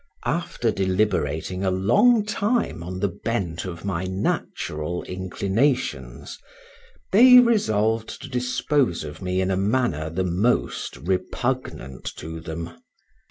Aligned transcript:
After 0.25 0.71
deliberating 0.71 1.63
a 1.63 1.69
long 1.69 2.25
time 2.25 2.81
on 2.81 3.01
the 3.01 3.07
bent 3.07 3.65
of 3.65 3.85
my 3.85 4.05
natural 4.05 5.03
inclination, 5.03 6.25
they 7.11 7.37
resolved 7.37 8.19
to 8.23 8.27
dispose 8.27 9.03
of 9.03 9.21
me 9.21 9.41
in 9.41 9.51
a 9.51 9.57
manner 9.57 10.09
the 10.09 10.23
most 10.23 10.97
repugnant 10.97 12.05
to 12.15 12.39
them. 12.39 12.79